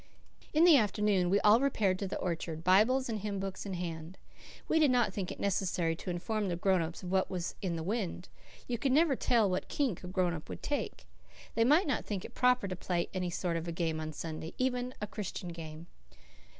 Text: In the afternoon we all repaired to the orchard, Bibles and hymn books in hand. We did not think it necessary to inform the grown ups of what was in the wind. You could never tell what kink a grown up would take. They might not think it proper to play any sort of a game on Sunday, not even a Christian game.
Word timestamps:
In 0.51 0.63
the 0.63 0.77
afternoon 0.77 1.29
we 1.29 1.39
all 1.41 1.59
repaired 1.59 1.99
to 1.99 2.07
the 2.07 2.17
orchard, 2.17 2.63
Bibles 2.63 3.07
and 3.07 3.19
hymn 3.19 3.39
books 3.39 3.67
in 3.67 3.75
hand. 3.75 4.17
We 4.67 4.79
did 4.79 4.89
not 4.89 5.13
think 5.13 5.31
it 5.31 5.39
necessary 5.39 5.95
to 5.97 6.09
inform 6.09 6.47
the 6.47 6.55
grown 6.55 6.81
ups 6.81 7.03
of 7.03 7.11
what 7.11 7.29
was 7.29 7.53
in 7.61 7.75
the 7.75 7.83
wind. 7.83 8.27
You 8.67 8.79
could 8.79 8.91
never 8.93 9.15
tell 9.15 9.47
what 9.47 9.67
kink 9.69 10.03
a 10.03 10.07
grown 10.07 10.33
up 10.33 10.49
would 10.49 10.63
take. 10.63 11.05
They 11.53 11.63
might 11.65 11.85
not 11.85 12.03
think 12.03 12.25
it 12.25 12.33
proper 12.33 12.67
to 12.67 12.75
play 12.75 13.09
any 13.13 13.29
sort 13.29 13.57
of 13.57 13.67
a 13.67 13.71
game 13.71 13.99
on 13.99 14.11
Sunday, 14.11 14.47
not 14.59 14.65
even 14.65 14.95
a 14.99 15.05
Christian 15.05 15.49
game. 15.49 15.85